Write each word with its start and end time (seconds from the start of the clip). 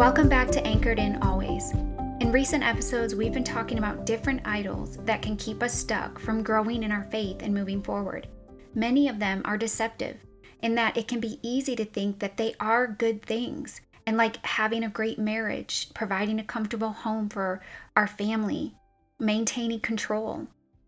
Welcome 0.00 0.30
back 0.30 0.48
to 0.52 0.66
Anchored 0.66 0.98
in 0.98 1.22
Always. 1.22 1.72
In 2.20 2.32
recent 2.32 2.64
episodes, 2.64 3.14
we've 3.14 3.34
been 3.34 3.44
talking 3.44 3.76
about 3.76 4.06
different 4.06 4.40
idols 4.46 4.96
that 5.04 5.20
can 5.20 5.36
keep 5.36 5.62
us 5.62 5.74
stuck 5.74 6.18
from 6.18 6.42
growing 6.42 6.84
in 6.84 6.90
our 6.90 7.06
faith 7.10 7.42
and 7.42 7.52
moving 7.52 7.82
forward. 7.82 8.26
Many 8.74 9.08
of 9.08 9.18
them 9.18 9.42
are 9.44 9.58
deceptive 9.58 10.16
in 10.62 10.74
that 10.76 10.96
it 10.96 11.06
can 11.06 11.20
be 11.20 11.38
easy 11.42 11.76
to 11.76 11.84
think 11.84 12.18
that 12.18 12.38
they 12.38 12.54
are 12.58 12.86
good 12.86 13.20
things 13.20 13.82
and 14.06 14.16
like 14.16 14.42
having 14.46 14.84
a 14.84 14.88
great 14.88 15.18
marriage, 15.18 15.90
providing 15.92 16.40
a 16.40 16.44
comfortable 16.44 16.92
home 16.92 17.28
for 17.28 17.60
our 17.94 18.06
family, 18.06 18.74
maintaining 19.18 19.80
control. 19.80 20.46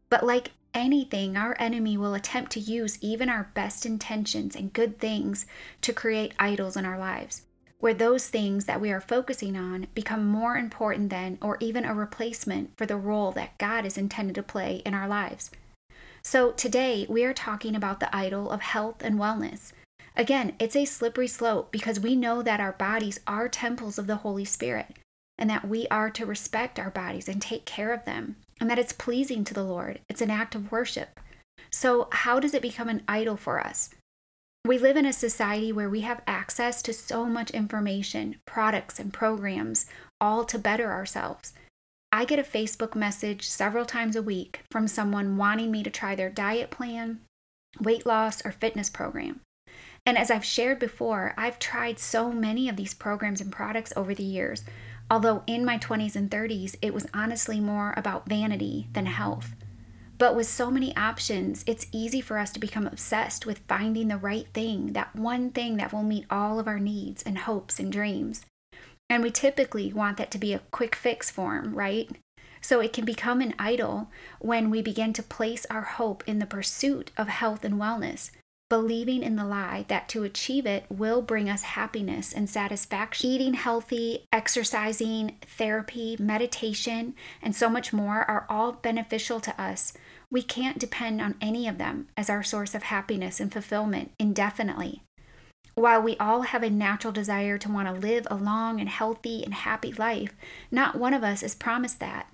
But 0.08 0.24
like 0.24 0.52
anything, 0.72 1.36
our 1.36 1.54
enemy 1.58 1.98
will 1.98 2.14
attempt 2.14 2.50
to 2.52 2.60
use 2.60 2.96
even 3.02 3.28
our 3.28 3.50
best 3.52 3.84
intentions 3.84 4.56
and 4.56 4.72
good 4.72 4.98
things 4.98 5.44
to 5.82 5.92
create 5.92 6.32
idols 6.38 6.78
in 6.78 6.86
our 6.86 6.98
lives 6.98 7.42
where 7.82 7.92
those 7.92 8.28
things 8.28 8.66
that 8.66 8.80
we 8.80 8.92
are 8.92 9.00
focusing 9.00 9.56
on 9.56 9.88
become 9.92 10.24
more 10.24 10.56
important 10.56 11.10
than 11.10 11.36
or 11.42 11.56
even 11.58 11.84
a 11.84 11.92
replacement 11.92 12.70
for 12.78 12.86
the 12.86 12.96
role 12.96 13.32
that 13.32 13.58
God 13.58 13.84
is 13.84 13.98
intended 13.98 14.36
to 14.36 14.42
play 14.44 14.82
in 14.86 14.94
our 14.94 15.08
lives. 15.08 15.50
So, 16.22 16.52
today 16.52 17.06
we 17.08 17.24
are 17.24 17.34
talking 17.34 17.74
about 17.74 17.98
the 17.98 18.14
idol 18.14 18.52
of 18.52 18.60
health 18.60 19.02
and 19.02 19.18
wellness. 19.18 19.72
Again, 20.16 20.54
it's 20.60 20.76
a 20.76 20.84
slippery 20.84 21.26
slope 21.26 21.72
because 21.72 21.98
we 21.98 22.14
know 22.14 22.40
that 22.40 22.60
our 22.60 22.70
bodies 22.70 23.18
are 23.26 23.48
temples 23.48 23.98
of 23.98 24.06
the 24.06 24.22
Holy 24.22 24.44
Spirit 24.44 24.94
and 25.36 25.50
that 25.50 25.66
we 25.66 25.88
are 25.88 26.08
to 26.10 26.24
respect 26.24 26.78
our 26.78 26.90
bodies 26.90 27.28
and 27.28 27.42
take 27.42 27.64
care 27.64 27.92
of 27.92 28.04
them 28.04 28.36
and 28.60 28.70
that 28.70 28.78
it's 28.78 28.92
pleasing 28.92 29.42
to 29.42 29.54
the 29.54 29.64
Lord. 29.64 29.98
It's 30.08 30.22
an 30.22 30.30
act 30.30 30.54
of 30.54 30.70
worship. 30.70 31.18
So, 31.72 32.06
how 32.12 32.38
does 32.38 32.54
it 32.54 32.62
become 32.62 32.88
an 32.88 33.02
idol 33.08 33.36
for 33.36 33.58
us? 33.58 33.90
We 34.64 34.78
live 34.78 34.96
in 34.96 35.06
a 35.06 35.12
society 35.12 35.72
where 35.72 35.90
we 35.90 36.02
have 36.02 36.22
access 36.24 36.82
to 36.82 36.92
so 36.92 37.24
much 37.24 37.50
information, 37.50 38.36
products, 38.46 39.00
and 39.00 39.12
programs, 39.12 39.86
all 40.20 40.44
to 40.44 40.56
better 40.56 40.92
ourselves. 40.92 41.52
I 42.12 42.24
get 42.24 42.38
a 42.38 42.44
Facebook 42.44 42.94
message 42.94 43.48
several 43.48 43.84
times 43.84 44.14
a 44.14 44.22
week 44.22 44.60
from 44.70 44.86
someone 44.86 45.36
wanting 45.36 45.72
me 45.72 45.82
to 45.82 45.90
try 45.90 46.14
their 46.14 46.30
diet 46.30 46.70
plan, 46.70 47.22
weight 47.80 48.06
loss, 48.06 48.46
or 48.46 48.52
fitness 48.52 48.88
program. 48.88 49.40
And 50.06 50.16
as 50.16 50.30
I've 50.30 50.44
shared 50.44 50.78
before, 50.78 51.34
I've 51.36 51.58
tried 51.58 51.98
so 51.98 52.30
many 52.30 52.68
of 52.68 52.76
these 52.76 52.94
programs 52.94 53.40
and 53.40 53.50
products 53.50 53.92
over 53.96 54.14
the 54.14 54.22
years, 54.22 54.62
although 55.10 55.42
in 55.48 55.64
my 55.64 55.76
20s 55.76 56.14
and 56.14 56.30
30s, 56.30 56.76
it 56.80 56.94
was 56.94 57.08
honestly 57.12 57.58
more 57.58 57.94
about 57.96 58.28
vanity 58.28 58.86
than 58.92 59.06
health. 59.06 59.56
But 60.22 60.36
with 60.36 60.46
so 60.46 60.70
many 60.70 60.96
options, 60.96 61.64
it's 61.66 61.88
easy 61.90 62.20
for 62.20 62.38
us 62.38 62.52
to 62.52 62.60
become 62.60 62.86
obsessed 62.86 63.44
with 63.44 63.66
finding 63.66 64.06
the 64.06 64.16
right 64.16 64.46
thing, 64.54 64.92
that 64.92 65.16
one 65.16 65.50
thing 65.50 65.78
that 65.78 65.92
will 65.92 66.04
meet 66.04 66.26
all 66.30 66.60
of 66.60 66.68
our 66.68 66.78
needs 66.78 67.24
and 67.24 67.38
hopes 67.38 67.80
and 67.80 67.90
dreams. 67.90 68.46
And 69.10 69.24
we 69.24 69.32
typically 69.32 69.92
want 69.92 70.18
that 70.18 70.30
to 70.30 70.38
be 70.38 70.52
a 70.52 70.60
quick 70.70 70.94
fix 70.94 71.28
form, 71.28 71.74
right? 71.74 72.08
So 72.60 72.78
it 72.78 72.92
can 72.92 73.04
become 73.04 73.40
an 73.40 73.56
idol 73.58 74.12
when 74.38 74.70
we 74.70 74.80
begin 74.80 75.12
to 75.14 75.24
place 75.24 75.66
our 75.68 75.82
hope 75.82 76.22
in 76.28 76.38
the 76.38 76.46
pursuit 76.46 77.10
of 77.16 77.26
health 77.26 77.64
and 77.64 77.74
wellness, 77.74 78.30
believing 78.72 79.22
in 79.22 79.36
the 79.36 79.44
lie 79.44 79.84
that 79.88 80.08
to 80.08 80.22
achieve 80.22 80.64
it 80.64 80.86
will 80.88 81.20
bring 81.20 81.46
us 81.46 81.60
happiness 81.60 82.32
and 82.32 82.48
satisfaction. 82.48 83.28
Eating 83.28 83.52
healthy, 83.52 84.24
exercising, 84.32 85.36
therapy, 85.42 86.16
meditation, 86.18 87.14
and 87.42 87.54
so 87.54 87.68
much 87.68 87.92
more 87.92 88.24
are 88.30 88.46
all 88.48 88.72
beneficial 88.72 89.40
to 89.40 89.60
us 89.60 89.92
we 90.30 90.40
can't 90.40 90.78
depend 90.78 91.20
on 91.20 91.34
any 91.42 91.68
of 91.68 91.76
them 91.76 92.08
as 92.16 92.30
our 92.30 92.42
source 92.42 92.74
of 92.74 92.84
happiness 92.84 93.40
and 93.40 93.52
fulfillment 93.52 94.12
indefinitely. 94.18 95.02
While 95.74 96.00
we 96.00 96.16
all 96.16 96.40
have 96.40 96.62
a 96.62 96.70
natural 96.70 97.12
desire 97.12 97.58
to 97.58 97.70
want 97.70 97.88
to 97.88 97.92
live 97.92 98.26
a 98.30 98.36
long 98.36 98.80
and 98.80 98.88
healthy 98.88 99.44
and 99.44 99.52
happy 99.52 99.92
life, 99.92 100.34
not 100.70 100.96
one 100.96 101.12
of 101.12 101.22
us 101.22 101.42
is 101.42 101.54
promised 101.54 102.00
that. 102.00 102.28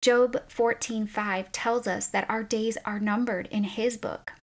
Job 0.00 0.36
14:5 0.48 1.48
tells 1.50 1.88
us 1.88 2.06
that 2.06 2.30
our 2.30 2.44
days 2.44 2.78
are 2.84 3.00
numbered 3.00 3.48
in 3.50 3.64
his 3.64 3.96
book. 3.96 4.34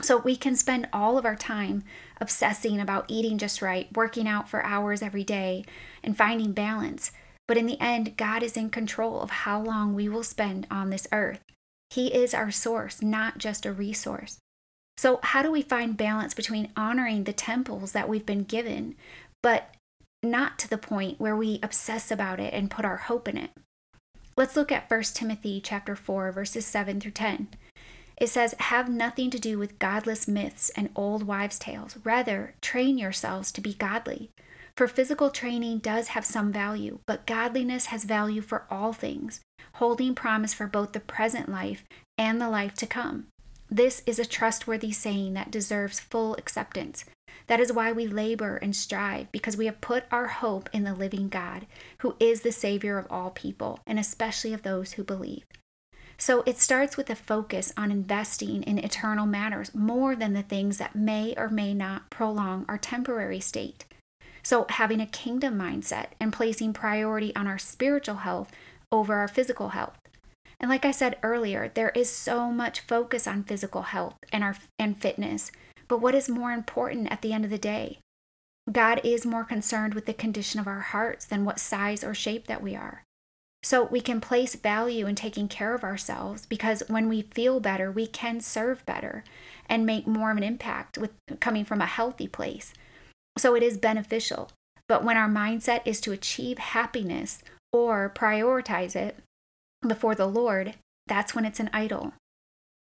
So 0.00 0.18
we 0.18 0.36
can 0.36 0.54
spend 0.54 0.88
all 0.92 1.18
of 1.18 1.24
our 1.24 1.36
time 1.36 1.82
obsessing 2.20 2.80
about 2.80 3.06
eating 3.08 3.38
just 3.38 3.60
right, 3.60 3.88
working 3.96 4.28
out 4.28 4.48
for 4.48 4.64
hours 4.64 5.02
every 5.02 5.24
day, 5.24 5.64
and 6.02 6.16
finding 6.16 6.52
balance. 6.52 7.10
But 7.48 7.56
in 7.56 7.66
the 7.66 7.80
end, 7.80 8.16
God 8.16 8.42
is 8.42 8.56
in 8.56 8.70
control 8.70 9.20
of 9.20 9.30
how 9.30 9.60
long 9.60 9.94
we 9.94 10.08
will 10.08 10.22
spend 10.22 10.66
on 10.70 10.90
this 10.90 11.08
earth. 11.12 11.40
He 11.90 12.08
is 12.14 12.34
our 12.34 12.50
source, 12.50 13.02
not 13.02 13.38
just 13.38 13.66
a 13.66 13.72
resource. 13.72 14.38
So, 14.98 15.20
how 15.22 15.42
do 15.42 15.50
we 15.50 15.62
find 15.62 15.96
balance 15.96 16.34
between 16.34 16.72
honoring 16.76 17.24
the 17.24 17.32
temples 17.32 17.92
that 17.92 18.08
we've 18.08 18.26
been 18.26 18.44
given, 18.44 18.96
but 19.42 19.74
not 20.22 20.58
to 20.58 20.68
the 20.68 20.76
point 20.76 21.20
where 21.20 21.36
we 21.36 21.60
obsess 21.62 22.10
about 22.10 22.40
it 22.40 22.52
and 22.52 22.70
put 22.70 22.84
our 22.84 22.96
hope 22.96 23.28
in 23.28 23.38
it? 23.38 23.50
Let's 24.36 24.56
look 24.56 24.70
at 24.70 24.90
1 24.90 25.02
Timothy 25.14 25.60
chapter 25.60 25.96
4 25.96 26.32
verses 26.32 26.66
7 26.66 27.00
through 27.00 27.12
10. 27.12 27.48
It 28.20 28.28
says, 28.28 28.54
"Have 28.58 28.88
nothing 28.88 29.30
to 29.30 29.38
do 29.38 29.58
with 29.58 29.78
godless 29.78 30.26
myths 30.26 30.70
and 30.70 30.90
old 30.96 31.22
wives' 31.22 31.58
tales. 31.58 31.96
Rather, 32.04 32.54
train 32.60 32.98
yourselves 32.98 33.52
to 33.52 33.60
be 33.60 33.74
godly. 33.74 34.30
For 34.76 34.88
physical 34.88 35.30
training 35.30 35.78
does 35.78 36.08
have 36.08 36.24
some 36.24 36.52
value, 36.52 36.98
but 37.06 37.26
godliness 37.26 37.86
has 37.86 38.04
value 38.04 38.40
for 38.40 38.66
all 38.70 38.92
things, 38.92 39.40
holding 39.74 40.14
promise 40.14 40.54
for 40.54 40.66
both 40.66 40.92
the 40.92 41.00
present 41.00 41.48
life 41.48 41.84
and 42.16 42.40
the 42.40 42.48
life 42.48 42.74
to 42.74 42.86
come. 42.86 43.26
This 43.70 44.02
is 44.06 44.18
a 44.18 44.26
trustworthy 44.26 44.92
saying 44.92 45.34
that 45.34 45.50
deserves 45.50 46.00
full 46.00 46.34
acceptance. 46.36 47.04
That 47.48 47.60
is 47.60 47.72
why 47.72 47.92
we 47.92 48.06
labor 48.06 48.56
and 48.56 48.74
strive, 48.74 49.30
because 49.30 49.56
we 49.56 49.66
have 49.66 49.80
put 49.80 50.04
our 50.10 50.26
hope 50.26 50.68
in 50.72 50.84
the 50.84 50.94
living 50.94 51.28
God, 51.28 51.66
who 51.98 52.16
is 52.18 52.40
the 52.40 52.52
Savior 52.52 52.98
of 52.98 53.06
all 53.10 53.30
people, 53.30 53.80
and 53.86 53.98
especially 53.98 54.52
of 54.52 54.62
those 54.62 54.92
who 54.92 55.04
believe. 55.04 55.44
So 56.18 56.42
it 56.46 56.58
starts 56.58 56.96
with 56.96 57.08
a 57.10 57.14
focus 57.14 57.72
on 57.76 57.92
investing 57.92 58.64
in 58.64 58.78
eternal 58.78 59.24
matters 59.24 59.74
more 59.74 60.16
than 60.16 60.32
the 60.32 60.42
things 60.42 60.78
that 60.78 60.96
may 60.96 61.34
or 61.36 61.48
may 61.48 61.72
not 61.74 62.10
prolong 62.10 62.64
our 62.68 62.78
temporary 62.78 63.40
state. 63.40 63.84
So, 64.42 64.66
having 64.68 65.00
a 65.00 65.06
kingdom 65.06 65.58
mindset 65.58 66.08
and 66.18 66.32
placing 66.32 66.72
priority 66.72 67.34
on 67.36 67.46
our 67.46 67.58
spiritual 67.58 68.16
health 68.16 68.50
over 68.90 69.14
our 69.14 69.28
physical 69.28 69.70
health. 69.70 69.98
And 70.60 70.70
like 70.70 70.84
I 70.84 70.90
said 70.90 71.18
earlier, 71.22 71.70
there 71.72 71.90
is 71.90 72.10
so 72.10 72.50
much 72.50 72.80
focus 72.80 73.26
on 73.26 73.44
physical 73.44 73.82
health 73.82 74.16
and 74.32 74.42
our 74.42 74.56
and 74.78 75.00
fitness. 75.00 75.52
But 75.86 76.00
what 76.00 76.14
is 76.14 76.28
more 76.28 76.52
important 76.52 77.12
at 77.12 77.22
the 77.22 77.32
end 77.32 77.44
of 77.44 77.50
the 77.50 77.58
day? 77.58 77.98
God 78.70 79.00
is 79.04 79.24
more 79.24 79.44
concerned 79.44 79.94
with 79.94 80.06
the 80.06 80.14
condition 80.14 80.60
of 80.60 80.66
our 80.66 80.80
hearts 80.80 81.24
than 81.24 81.44
what 81.44 81.60
size 81.60 82.02
or 82.02 82.12
shape 82.12 82.46
that 82.48 82.62
we 82.62 82.74
are. 82.74 83.04
So 83.62 83.84
we 83.84 84.00
can 84.00 84.20
place 84.20 84.54
value 84.54 85.06
in 85.06 85.14
taking 85.14 85.48
care 85.48 85.74
of 85.74 85.82
ourselves 85.82 86.46
because 86.46 86.82
when 86.88 87.08
we 87.08 87.22
feel 87.22 87.60
better, 87.60 87.90
we 87.90 88.06
can 88.06 88.40
serve 88.40 88.86
better 88.86 89.24
and 89.68 89.84
make 89.84 90.06
more 90.06 90.30
of 90.30 90.36
an 90.36 90.42
impact 90.42 90.96
with 90.96 91.10
coming 91.40 91.64
from 91.64 91.80
a 91.80 91.86
healthy 91.86 92.28
place. 92.28 92.72
So 93.36 93.54
it 93.54 93.62
is 93.62 93.76
beneficial. 93.76 94.50
But 94.88 95.04
when 95.04 95.16
our 95.16 95.28
mindset 95.28 95.82
is 95.84 96.00
to 96.02 96.12
achieve 96.12 96.58
happiness 96.58 97.42
or 97.72 98.12
prioritize 98.14 98.96
it 98.96 99.18
before 99.86 100.14
the 100.14 100.26
Lord, 100.26 100.74
that's 101.06 101.34
when 101.34 101.44
it's 101.44 101.60
an 101.60 101.70
idol. 101.72 102.14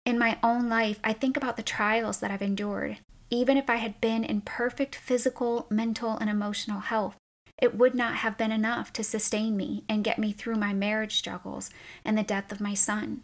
In 0.04 0.18
my 0.18 0.38
own 0.42 0.68
life, 0.68 0.98
I 1.04 1.12
think 1.12 1.36
about 1.36 1.56
the 1.56 1.62
trials 1.62 2.20
that 2.20 2.30
I've 2.30 2.42
endured. 2.42 2.98
Even 3.30 3.56
if 3.56 3.70
I 3.70 3.76
had 3.76 4.00
been 4.00 4.24
in 4.24 4.40
perfect 4.40 4.94
physical, 4.94 5.66
mental, 5.70 6.16
and 6.18 6.28
emotional 6.28 6.80
health, 6.80 7.16
it 7.62 7.76
would 7.76 7.94
not 7.94 8.16
have 8.16 8.36
been 8.36 8.50
enough 8.50 8.92
to 8.92 9.04
sustain 9.04 9.56
me 9.56 9.84
and 9.88 10.02
get 10.02 10.18
me 10.18 10.32
through 10.32 10.56
my 10.56 10.74
marriage 10.74 11.16
struggles 11.16 11.70
and 12.04 12.18
the 12.18 12.24
death 12.24 12.50
of 12.50 12.60
my 12.60 12.74
son. 12.74 13.22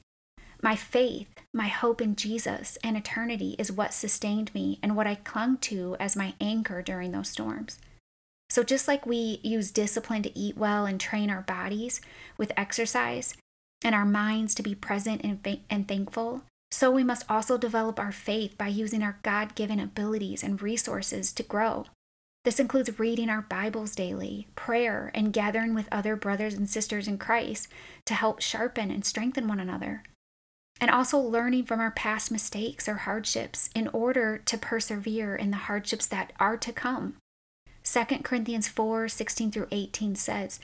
My 0.63 0.77
faith, 0.77 1.29
my 1.53 1.67
hope 1.67 2.01
in 2.01 2.15
Jesus 2.15 2.79
and 2.85 2.97
eternity 2.97 3.57
is 3.59 3.73
what 3.73 3.93
sustained 3.93 4.55
me 4.55 4.79
and 4.81 4.95
what 4.95 5.09
I 5.09 5.17
clung 5.17 5.57
to 5.59 5.97
as 5.99 6.15
my 6.15 6.35
anchor 6.41 6.83
during 6.83 7.11
those 7.11 7.29
storms. 7.29 7.81
So, 8.49 8.63
just 8.63 8.87
like 8.87 9.05
we 9.05 9.41
use 9.43 9.73
discipline 9.73 10.23
to 10.23 10.39
eat 10.39 10.57
well 10.57 10.87
and 10.87 11.01
train 11.01 11.31
our 11.31 11.43
bodies 11.43 12.01
with 12.37 12.53
exercise 12.57 13.37
and 13.85 13.95
our 13.95 14.07
minds 14.07 14.55
to 14.55 14.63
be 14.63 14.75
present 14.75 15.23
and, 15.23 15.43
fa- 15.43 15.59
and 15.69 15.87
thankful, 15.87 16.43
so 16.71 16.91
we 16.91 17.03
must 17.03 17.29
also 17.29 17.59
develop 17.59 17.99
our 17.99 18.13
faith 18.13 18.57
by 18.57 18.69
using 18.69 19.03
our 19.03 19.19
God 19.23 19.57
given 19.57 19.81
abilities 19.81 20.45
and 20.45 20.63
resources 20.63 21.33
to 21.33 21.43
grow. 21.43 21.87
This 22.49 22.61
includes 22.61 22.99
reading 22.99 23.29
our 23.29 23.43
Bibles 23.43 23.95
daily, 23.95 24.49
prayer, 24.57 25.11
and 25.13 25.35
gathering 25.35 25.75
with 25.75 25.87
other 25.93 26.17
brothers 26.17 26.55
and 26.55 26.67
sisters 26.67 27.07
in 27.07 27.19
Christ 27.19 27.69
to 28.07 28.15
help 28.15 28.41
sharpen 28.41 28.91
and 28.91 29.05
strengthen 29.05 29.49
one 29.49 29.61
another. 29.61 30.03
And 30.81 30.91
also 30.91 31.19
learning 31.19 31.67
from 31.67 31.79
our 31.79 31.91
past 31.91 32.31
mistakes 32.31 32.89
or 32.89 32.95
hardships 32.95 33.69
in 33.75 33.87
order 33.89 34.39
to 34.47 34.57
persevere 34.57 35.37
in 35.37 35.51
the 35.51 35.59
hardships 35.59 36.07
that 36.07 36.33
are 36.41 36.57
to 36.57 36.73
come. 36.73 37.17
2 37.85 38.05
Corinthians 38.23 38.67
4 38.67 39.09
16 39.09 39.51
through 39.53 39.69
18 39.71 40.15
says, 40.15 40.59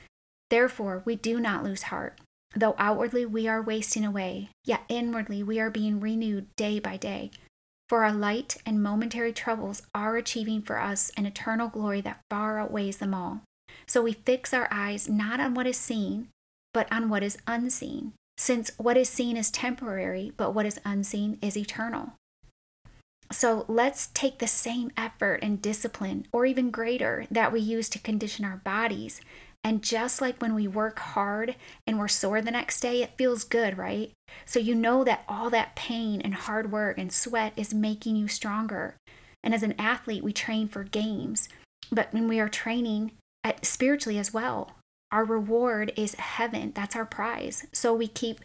Therefore, 0.49 1.03
we 1.05 1.15
do 1.15 1.39
not 1.39 1.63
lose 1.63 1.83
heart. 1.83 2.19
Though 2.55 2.73
outwardly 2.79 3.27
we 3.27 3.47
are 3.47 3.61
wasting 3.61 4.03
away, 4.03 4.49
yet 4.63 4.85
inwardly 4.89 5.43
we 5.43 5.59
are 5.59 5.69
being 5.69 5.99
renewed 5.99 6.47
day 6.55 6.79
by 6.79 6.97
day. 6.97 7.29
For 7.87 8.03
our 8.03 8.13
light 8.13 8.57
and 8.65 8.81
momentary 8.81 9.31
troubles 9.31 9.83
are 9.93 10.17
achieving 10.17 10.61
for 10.63 10.79
us 10.79 11.11
an 11.15 11.25
eternal 11.25 11.67
glory 11.67 12.01
that 12.01 12.21
far 12.29 12.59
outweighs 12.59 12.97
them 12.97 13.13
all. 13.13 13.41
So 13.85 14.01
we 14.01 14.13
fix 14.13 14.53
our 14.53 14.67
eyes 14.71 15.07
not 15.07 15.39
on 15.39 15.53
what 15.53 15.67
is 15.67 15.77
seen, 15.77 16.29
but 16.73 16.91
on 16.91 17.09
what 17.09 17.21
is 17.21 17.37
unseen, 17.45 18.13
since 18.37 18.71
what 18.77 18.97
is 18.97 19.07
seen 19.07 19.37
is 19.37 19.51
temporary, 19.51 20.33
but 20.35 20.53
what 20.53 20.65
is 20.65 20.79
unseen 20.83 21.37
is 21.41 21.55
eternal. 21.55 22.13
So 23.31 23.65
let's 23.67 24.07
take 24.13 24.39
the 24.39 24.47
same 24.47 24.91
effort 24.97 25.39
and 25.41 25.61
discipline, 25.61 26.27
or 26.31 26.45
even 26.45 26.71
greater, 26.71 27.25
that 27.29 27.51
we 27.51 27.59
use 27.59 27.89
to 27.89 27.99
condition 27.99 28.45
our 28.45 28.57
bodies. 28.57 29.21
And 29.63 29.83
just 29.83 30.21
like 30.21 30.41
when 30.41 30.53
we 30.53 30.67
work 30.67 30.99
hard 30.99 31.55
and 31.87 31.97
we're 31.97 32.07
sore 32.07 32.41
the 32.41 32.51
next 32.51 32.81
day, 32.81 33.01
it 33.01 33.17
feels 33.17 33.43
good, 33.43 33.77
right? 33.77 34.11
So 34.45 34.59
you 34.59 34.75
know 34.75 35.03
that 35.03 35.23
all 35.27 35.49
that 35.49 35.75
pain 35.75 36.21
and 36.21 36.33
hard 36.33 36.71
work 36.71 36.97
and 36.97 37.11
sweat 37.11 37.53
is 37.55 37.73
making 37.73 38.15
you 38.15 38.27
stronger. 38.27 38.95
And 39.43 39.53
as 39.53 39.63
an 39.63 39.75
athlete, 39.77 40.23
we 40.23 40.33
train 40.33 40.67
for 40.67 40.83
games, 40.83 41.49
but 41.91 42.11
when 42.11 42.27
we 42.27 42.39
are 42.39 42.49
training 42.49 43.11
at, 43.43 43.65
spiritually 43.65 44.17
as 44.17 44.33
well, 44.33 44.71
our 45.11 45.23
reward 45.23 45.93
is 45.95 46.15
heaven. 46.15 46.71
That's 46.75 46.95
our 46.95 47.05
prize. 47.05 47.67
So 47.71 47.93
we 47.93 48.07
keep 48.07 48.39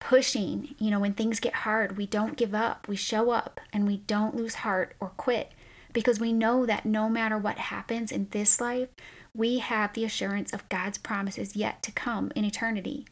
pushing. 0.00 0.74
You 0.78 0.90
know, 0.90 1.00
when 1.00 1.12
things 1.12 1.40
get 1.40 1.54
hard, 1.54 1.96
we 1.96 2.06
don't 2.06 2.36
give 2.36 2.54
up. 2.54 2.88
We 2.88 2.96
show 2.96 3.30
up 3.30 3.60
and 3.72 3.86
we 3.86 3.98
don't 3.98 4.34
lose 4.34 4.56
heart 4.56 4.94
or 5.00 5.08
quit 5.10 5.52
because 5.92 6.20
we 6.20 6.32
know 6.32 6.66
that 6.66 6.86
no 6.86 7.08
matter 7.08 7.38
what 7.38 7.58
happens 7.58 8.10
in 8.10 8.28
this 8.30 8.60
life, 8.60 8.88
we 9.34 9.58
have 9.58 9.92
the 9.92 10.04
assurance 10.04 10.52
of 10.52 10.68
God's 10.68 10.98
promises 10.98 11.56
yet 11.56 11.82
to 11.82 11.92
come 11.92 12.32
in 12.34 12.44
eternity. 12.44 13.06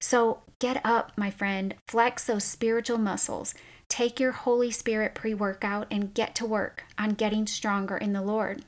So 0.00 0.42
get 0.60 0.80
up, 0.84 1.12
my 1.16 1.30
friend, 1.30 1.74
flex 1.88 2.24
those 2.24 2.44
spiritual 2.44 2.98
muscles. 2.98 3.54
Take 3.88 4.20
your 4.20 4.32
Holy 4.32 4.70
Spirit 4.70 5.14
pre 5.14 5.34
workout 5.34 5.88
and 5.90 6.14
get 6.14 6.36
to 6.36 6.46
work 6.46 6.84
on 6.96 7.10
getting 7.10 7.46
stronger 7.46 7.96
in 7.96 8.12
the 8.12 8.22
Lord. 8.22 8.64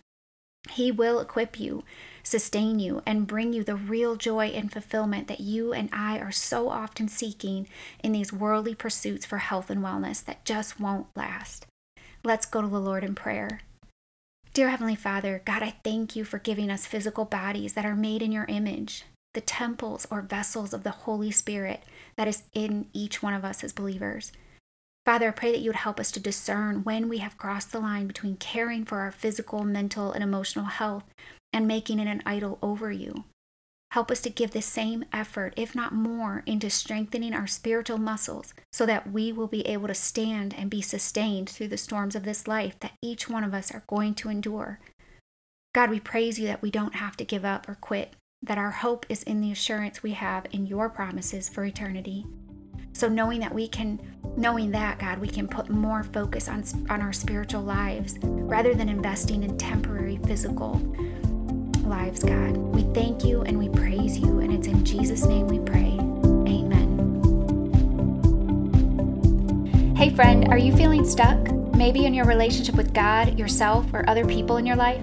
He 0.70 0.90
will 0.90 1.20
equip 1.20 1.60
you 1.60 1.84
sustain 2.22 2.78
you, 2.78 3.02
and 3.06 3.26
bring 3.26 3.52
you 3.52 3.64
the 3.64 3.76
real 3.76 4.16
joy 4.16 4.46
and 4.46 4.72
fulfillment 4.72 5.28
that 5.28 5.40
you 5.40 5.72
and 5.72 5.88
I 5.92 6.18
are 6.18 6.32
so 6.32 6.68
often 6.68 7.08
seeking 7.08 7.68
in 8.02 8.12
these 8.12 8.32
worldly 8.32 8.74
pursuits 8.74 9.26
for 9.26 9.38
health 9.38 9.70
and 9.70 9.82
wellness 9.82 10.24
that 10.24 10.44
just 10.44 10.80
won't 10.80 11.06
last. 11.16 11.66
Let's 12.24 12.46
go 12.46 12.62
to 12.62 12.68
the 12.68 12.80
Lord 12.80 13.04
in 13.04 13.14
prayer. 13.14 13.60
Dear 14.54 14.68
Heavenly 14.68 14.96
Father, 14.96 15.42
God, 15.44 15.62
I 15.62 15.74
thank 15.82 16.14
you 16.14 16.24
for 16.24 16.38
giving 16.38 16.70
us 16.70 16.86
physical 16.86 17.24
bodies 17.24 17.72
that 17.72 17.86
are 17.86 17.96
made 17.96 18.22
in 18.22 18.32
your 18.32 18.44
image, 18.44 19.04
the 19.34 19.40
temples 19.40 20.06
or 20.10 20.22
vessels 20.22 20.72
of 20.72 20.82
the 20.82 20.90
Holy 20.90 21.30
Spirit 21.30 21.82
that 22.16 22.28
is 22.28 22.44
in 22.52 22.86
each 22.92 23.22
one 23.22 23.34
of 23.34 23.44
us 23.44 23.64
as 23.64 23.72
believers. 23.72 24.32
Father, 25.04 25.28
I 25.28 25.32
pray 25.32 25.50
that 25.50 25.60
you 25.60 25.70
would 25.70 25.76
help 25.76 25.98
us 25.98 26.12
to 26.12 26.20
discern 26.20 26.84
when 26.84 27.08
we 27.08 27.18
have 27.18 27.38
crossed 27.38 27.72
the 27.72 27.80
line 27.80 28.06
between 28.06 28.36
caring 28.36 28.84
for 28.84 29.00
our 29.00 29.10
physical, 29.10 29.64
mental, 29.64 30.12
and 30.12 30.22
emotional 30.22 30.66
health 30.66 31.04
and 31.52 31.66
making 31.66 31.98
it 31.98 32.06
an 32.06 32.22
idol 32.24 32.58
over 32.62 32.92
you. 32.92 33.24
Help 33.90 34.10
us 34.10 34.22
to 34.22 34.30
give 34.30 34.52
the 34.52 34.62
same 34.62 35.04
effort, 35.12 35.52
if 35.54 35.74
not 35.74 35.92
more, 35.92 36.42
into 36.46 36.70
strengthening 36.70 37.34
our 37.34 37.46
spiritual 37.46 37.98
muscles 37.98 38.54
so 38.72 38.86
that 38.86 39.10
we 39.10 39.32
will 39.32 39.48
be 39.48 39.66
able 39.66 39.86
to 39.86 39.94
stand 39.94 40.54
and 40.54 40.70
be 40.70 40.80
sustained 40.80 41.50
through 41.50 41.68
the 41.68 41.76
storms 41.76 42.16
of 42.16 42.24
this 42.24 42.48
life 42.48 42.78
that 42.80 42.92
each 43.02 43.28
one 43.28 43.44
of 43.44 43.52
us 43.52 43.70
are 43.70 43.84
going 43.86 44.14
to 44.14 44.30
endure. 44.30 44.80
God, 45.74 45.90
we 45.90 46.00
praise 46.00 46.38
you 46.38 46.46
that 46.46 46.62
we 46.62 46.70
don't 46.70 46.94
have 46.94 47.18
to 47.18 47.24
give 47.24 47.44
up 47.44 47.68
or 47.68 47.74
quit, 47.74 48.14
that 48.42 48.58
our 48.58 48.70
hope 48.70 49.06
is 49.08 49.22
in 49.22 49.40
the 49.40 49.52
assurance 49.52 50.02
we 50.02 50.12
have 50.12 50.46
in 50.52 50.66
your 50.66 50.88
promises 50.88 51.48
for 51.48 51.64
eternity. 51.64 52.26
So 52.92 53.08
knowing 53.08 53.40
that 53.40 53.54
we 53.54 53.68
can 53.68 54.00
knowing 54.36 54.70
that 54.72 54.98
God, 54.98 55.18
we 55.18 55.28
can 55.28 55.48
put 55.48 55.70
more 55.70 56.02
focus 56.02 56.48
on 56.48 56.64
on 56.90 57.00
our 57.00 57.12
spiritual 57.12 57.62
lives 57.62 58.18
rather 58.22 58.74
than 58.74 58.88
investing 58.88 59.42
in 59.42 59.56
temporary 59.56 60.18
physical 60.26 60.74
lives, 61.84 62.22
God. 62.22 62.56
We 62.56 62.82
thank 62.94 63.24
you 63.24 63.42
and 63.42 63.58
we 63.58 63.68
praise 63.68 64.18
you, 64.18 64.40
and 64.40 64.52
it's 64.52 64.66
in 64.66 64.84
Jesus' 64.84 65.24
name 65.24 65.46
we 65.46 65.58
pray. 65.58 65.96
Amen. 66.00 66.98
Hey, 69.96 70.10
friend, 70.10 70.48
are 70.48 70.58
you 70.58 70.76
feeling 70.76 71.04
stuck? 71.04 71.38
Maybe 71.74 72.06
in 72.06 72.14
your 72.14 72.26
relationship 72.26 72.74
with 72.74 72.92
God, 72.92 73.38
yourself, 73.38 73.86
or 73.92 74.08
other 74.08 74.26
people 74.26 74.56
in 74.56 74.66
your 74.66 74.76
life? 74.76 75.02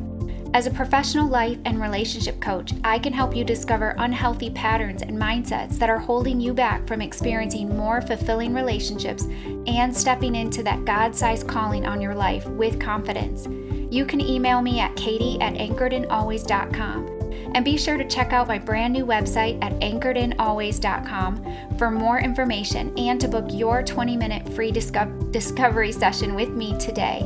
As 0.52 0.66
a 0.66 0.72
professional 0.72 1.28
life 1.28 1.60
and 1.66 1.80
relationship 1.80 2.42
coach, 2.42 2.74
I 2.84 2.98
can 2.98 3.14
help 3.14 3.36
you 3.36 3.44
discover 3.44 3.94
unhealthy 4.00 4.50
patterns 4.50 5.04
and 5.04 5.16
mindsets 5.16 5.78
that 5.78 5.92
are 5.92 6.00
holding 6.00 6.42
you 6.42 6.56
back 6.56 6.88
from 6.88 7.02
experiencing 7.02 7.78
more 7.78 8.02
fulfilling 8.02 8.56
relationships 8.56 9.28
and 9.68 9.96
stepping 9.96 10.34
into 10.34 10.64
that 10.64 10.86
God 10.86 11.16
sized 11.16 11.48
calling 11.48 11.86
on 11.86 12.02
your 12.02 12.16
life 12.16 12.48
with 12.48 12.80
confidence. 12.80 13.48
You 13.94 14.06
can 14.06 14.20
email 14.20 14.64
me 14.64 14.80
at 14.80 14.96
katie 14.96 15.40
at 15.40 15.54
anchoredinalways.com. 15.54 17.18
And 17.54 17.64
be 17.66 17.78
sure 17.78 17.98
to 17.98 18.08
check 18.08 18.34
out 18.34 18.48
my 18.48 18.58
brand 18.58 18.94
new 18.94 19.06
website 19.06 19.64
at 19.64 19.74
anchoredinalways.com 19.80 21.78
for 21.78 21.92
more 21.92 22.20
information 22.20 22.98
and 22.98 23.22
to 23.22 23.28
book 23.28 23.46
your 23.52 23.84
20 23.84 24.18
minute 24.18 24.52
free 24.54 24.72
disco- 24.72 25.12
discovery 25.32 25.92
session 25.92 26.34
with 26.34 26.50
me 26.50 26.76
today. 26.80 27.22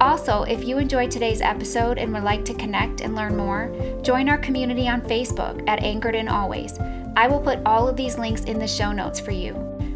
Also, 0.00 0.44
if 0.44 0.64
you 0.64 0.78
enjoyed 0.78 1.10
today's 1.10 1.40
episode 1.40 1.98
and 1.98 2.12
would 2.12 2.22
like 2.22 2.44
to 2.44 2.54
connect 2.54 3.00
and 3.00 3.16
learn 3.16 3.36
more, 3.36 3.72
join 4.02 4.28
our 4.28 4.38
community 4.38 4.88
on 4.88 5.00
Facebook 5.02 5.66
at 5.68 5.82
Anchored 5.82 6.14
in 6.14 6.28
Always. 6.28 6.78
I 7.16 7.26
will 7.26 7.40
put 7.40 7.58
all 7.66 7.88
of 7.88 7.96
these 7.96 8.16
links 8.16 8.44
in 8.44 8.60
the 8.60 8.68
show 8.68 8.92
notes 8.92 9.18
for 9.18 9.32
you. 9.32 9.54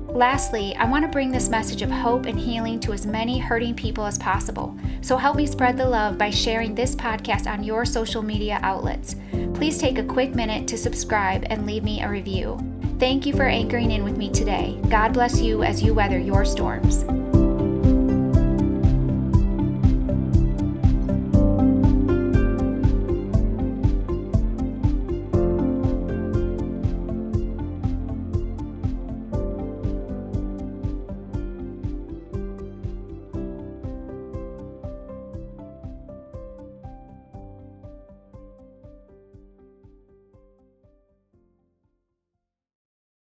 Lastly, 0.09 0.75
I 0.75 0.85
want 0.87 1.05
to 1.05 1.11
bring 1.11 1.31
this 1.31 1.49
message 1.49 1.83
of 1.83 1.91
hope 1.91 2.27
and 2.27 2.39
healing 2.39 2.81
to 2.81 2.93
as 2.93 3.07
many 3.07 3.39
hurting 3.39 3.75
people 3.75 4.05
as 4.05 4.19
possible. 4.19 4.77
So 5.01 5.17
help 5.17 5.37
me 5.37 5.47
spread 5.47 5.79
the 5.79 5.89
love 5.89 6.19
by 6.19 6.31
sharing 6.31 6.75
this 6.75 6.95
podcast 6.97 7.47
on 7.47 7.63
your 7.63 7.85
social 7.85 8.23
media 8.23 8.59
outlets. 8.63 9.15
Please 9.55 9.79
take 9.79 9.99
a 9.99 10.05
quick 10.05 10.35
minute 10.35 10.67
to 10.69 10.77
subscribe 10.77 11.47
and 11.49 11.65
leave 11.65 11.85
me 11.85 12.03
a 12.03 12.09
review. 12.09 12.59
Thank 12.99 13.25
you 13.25 13.35
for 13.35 13.45
anchoring 13.45 13.93
in 13.93 14.05
with 14.05 14.17
me 14.17 14.31
today. 14.31 14.79
God 14.91 15.15
bless 15.15 15.41
you 15.41 15.63
as 15.63 15.83
you 15.83 15.95
weather 15.95 16.19
your 16.19 16.45
storms. 16.45 17.05